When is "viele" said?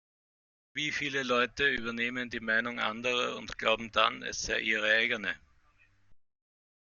0.91-1.21